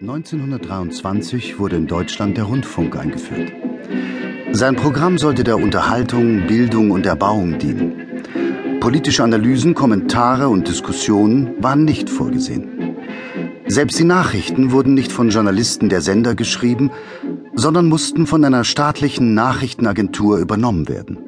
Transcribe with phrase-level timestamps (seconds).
[0.00, 3.52] 1923 wurde in Deutschland der Rundfunk eingeführt.
[4.50, 8.80] Sein Programm sollte der Unterhaltung, Bildung und Erbauung dienen.
[8.80, 12.96] Politische Analysen, Kommentare und Diskussionen waren nicht vorgesehen.
[13.66, 16.90] Selbst die Nachrichten wurden nicht von Journalisten der Sender geschrieben,
[17.54, 21.18] sondern mussten von einer staatlichen Nachrichtenagentur übernommen werden.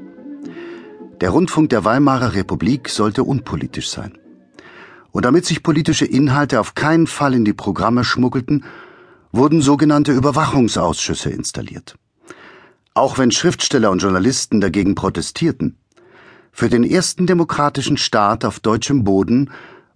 [1.20, 4.16] Der Rundfunk der Weimarer Republik sollte unpolitisch sein.
[5.12, 8.64] Und damit sich politische Inhalte auf keinen Fall in die Programme schmuggelten,
[9.30, 11.96] wurden sogenannte Überwachungsausschüsse installiert.
[12.94, 15.76] Auch wenn Schriftsteller und Journalisten dagegen protestierten,
[16.50, 19.50] für den ersten demokratischen Staat auf deutschem Boden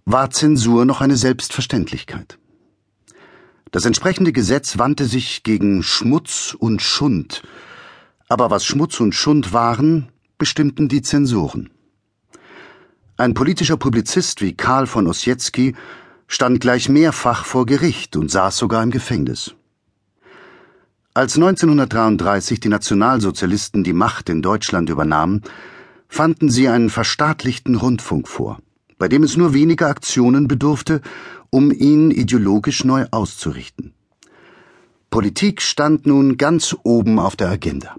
[0.05, 2.39] war Zensur noch eine Selbstverständlichkeit.
[3.71, 7.43] Das entsprechende Gesetz wandte sich gegen Schmutz und Schund,
[8.27, 11.69] aber was Schmutz und Schund waren, bestimmten die Zensoren.
[13.19, 15.75] Ein politischer Publizist wie Karl von Ossietzky
[16.27, 19.55] stand gleich mehrfach vor Gericht und saß sogar im Gefängnis.
[21.15, 25.41] Als 1933 die Nationalsozialisten die Macht in Deutschland übernahmen,
[26.07, 28.59] fanden sie einen verstaatlichten Rundfunk vor,
[28.99, 31.01] bei dem es nur wenige Aktionen bedurfte,
[31.49, 33.95] um ihn ideologisch neu auszurichten.
[35.09, 37.95] Politik stand nun ganz oben auf der Agenda.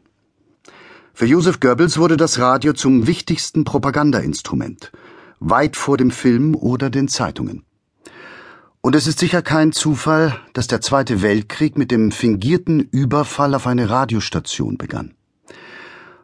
[1.19, 4.93] Für Joseph Goebbels wurde das Radio zum wichtigsten Propagandainstrument,
[5.41, 7.65] weit vor dem Film oder den Zeitungen.
[8.83, 13.67] Und es ist sicher kein Zufall, dass der Zweite Weltkrieg mit dem fingierten Überfall auf
[13.67, 15.15] eine Radiostation begann.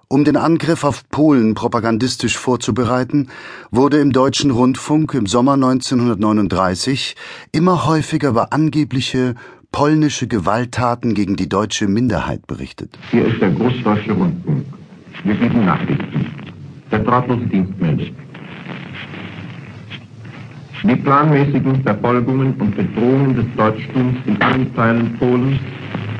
[0.06, 3.30] Um den Angriff auf Polen propagandistisch vorzubereiten,
[3.72, 7.16] wurde im deutschen Rundfunk im Sommer 1939
[7.50, 9.34] immer häufiger über angebliche
[9.72, 12.96] polnische Gewalttaten gegen die deutsche Minderheit berichtet.
[13.10, 14.64] Hier ist der Großdeutsche Rundfunk.
[15.24, 16.26] Wir geben Nachrichten.
[16.92, 18.12] Der drahtlose Dienst meldet.
[20.82, 25.58] Die planmäßigen Verfolgungen und Bedrohungen des Deutschtums in allen Teilen Polens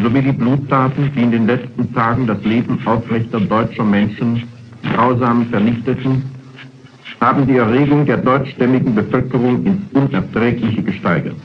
[0.02, 4.44] sowie die Bluttaten, die in den letzten Tagen das Leben aufrechter deutscher Menschen
[4.94, 6.23] grausam vernichteten,
[7.20, 11.36] haben die Erregung der deutschstämmigen Bevölkerung ins Unerträgliche gesteigert.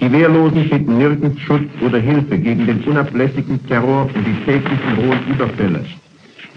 [0.00, 5.20] Die Wehrlosen finden nirgends Schutz oder Hilfe gegen den unablässigen Terror und die täglichen rohen
[5.28, 5.84] Überfälle,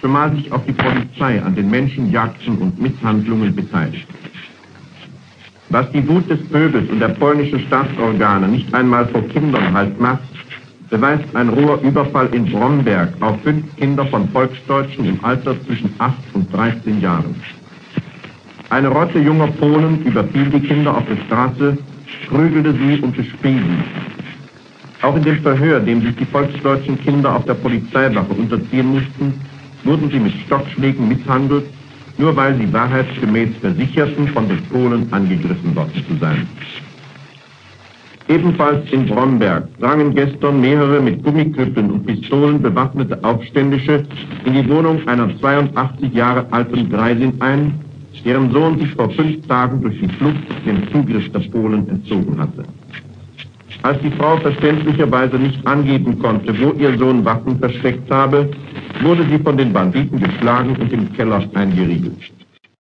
[0.02, 4.08] zumal sich auch die Polizei an den Menschenjagden und Misshandlungen beteiligt.
[5.70, 10.22] Was die Wut des Pöbels und der polnischen Staatsorgane nicht einmal vor Kindern halt macht,
[10.90, 16.14] beweist ein roher Überfall in Bromberg auf fünf Kinder von Volksdeutschen im Alter zwischen 8
[16.34, 17.36] und 13 Jahren.
[18.70, 21.78] Eine Rotte junger Polen überfiel die Kinder auf der Straße,
[22.30, 25.06] prügelte sie und bespiel sie.
[25.06, 29.34] Auch in dem Verhör, dem sich die volksdeutschen Kinder auf der Polizeiwache unterziehen mussten,
[29.88, 31.66] wurden sie mit Stockschlägen misshandelt,
[32.18, 36.48] nur weil sie wahrheitsgemäß versicherten, von den Polen angegriffen worden zu sein.
[38.30, 44.04] Ebenfalls in Bromberg drangen gestern mehrere mit Gummiknüppeln und Pistolen bewaffnete Aufständische
[44.44, 47.80] in die Wohnung einer 82 Jahre alten Greisin ein,
[48.26, 52.66] deren Sohn sich vor fünf Tagen durch die Flucht dem Zugriff der Polen entzogen hatte.
[53.84, 58.50] Als die Frau verständlicherweise nicht angeben konnte, wo ihr Sohn Waffen versteckt habe,
[59.02, 62.32] wurde sie von den Banditen geschlagen und im Keller eingeriegelt.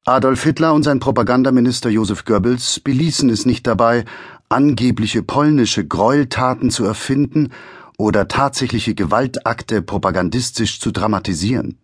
[0.05, 4.05] Adolf Hitler und sein Propagandaminister Josef Goebbels beließen es nicht dabei,
[4.49, 7.51] angebliche polnische Gräueltaten zu erfinden
[7.99, 11.79] oder tatsächliche Gewaltakte propagandistisch zu dramatisieren.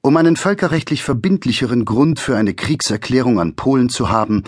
[0.00, 4.44] Um einen völkerrechtlich verbindlicheren Grund für eine Kriegserklärung an Polen zu haben,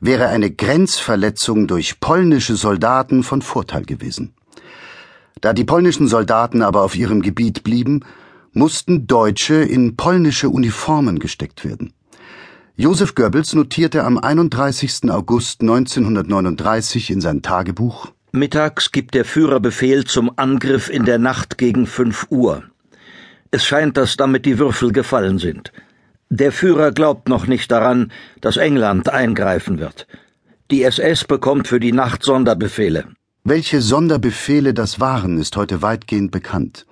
[0.00, 4.32] wäre eine Grenzverletzung durch polnische Soldaten von Vorteil gewesen.
[5.40, 8.00] Da die polnischen Soldaten aber auf ihrem Gebiet blieben,
[8.52, 11.92] mussten Deutsche in polnische Uniformen gesteckt werden.
[12.76, 15.10] Josef Goebbels notierte am 31.
[15.10, 21.56] August 1939 in sein Tagebuch Mittags gibt der Führer Befehl zum Angriff in der Nacht
[21.56, 22.64] gegen fünf Uhr.
[23.50, 25.72] Es scheint, dass damit die Würfel gefallen sind.
[26.28, 30.06] Der Führer glaubt noch nicht daran, dass England eingreifen wird.
[30.70, 33.06] Die SS bekommt für die Nacht Sonderbefehle.
[33.48, 36.84] Welche Sonderbefehle das waren, ist heute weitgehend bekannt.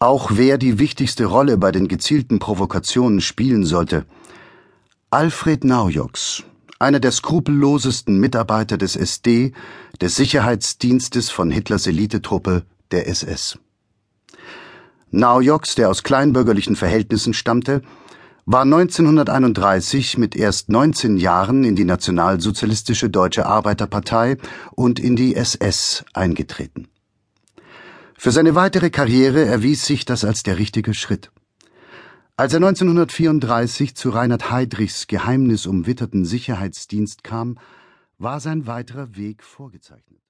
[0.00, 4.04] Auch wer die wichtigste Rolle bei den gezielten Provokationen spielen sollte.
[5.08, 6.42] Alfred Naujoks,
[6.78, 9.54] einer der skrupellosesten Mitarbeiter des SD,
[9.98, 13.58] des Sicherheitsdienstes von Hitlers Elitetruppe, der SS.
[15.10, 17.80] Naujoks, der aus kleinbürgerlichen Verhältnissen stammte,
[18.50, 24.38] war 1931 mit erst 19 Jahren in die Nationalsozialistische Deutsche Arbeiterpartei
[24.74, 26.88] und in die SS eingetreten.
[28.16, 31.30] Für seine weitere Karriere erwies sich das als der richtige Schritt.
[32.38, 37.58] Als er 1934 zu Reinhard Heydrichs geheimnisumwitterten Sicherheitsdienst kam,
[38.16, 40.22] war sein weiterer Weg vorgezeichnet